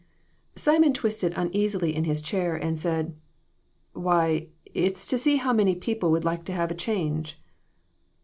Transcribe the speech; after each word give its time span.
Simon 0.55 0.93
twisted 0.95 1.31
uneasily 1.35 1.95
in 1.95 2.05
his 2.05 2.23
chair 2.23 2.55
and 2.55 2.79
said" 2.79 3.15
Why, 3.93 4.47
it's 4.65 5.05
to 5.05 5.17
see 5.19 5.35
how 5.35 5.53
many 5.53 5.75
people 5.75 6.09
would 6.09 6.25
like 6.25 6.43
to 6.45 6.53
have 6.53 6.71
a 6.71 6.73
change." 6.73 7.39